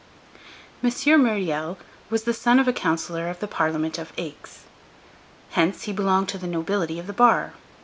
[0.83, 0.89] M.
[1.23, 1.77] Myriel
[2.09, 4.63] was the son of a councillor of the Parliament of Aix;
[5.51, 7.53] hence he belonged to the nobility of the bar.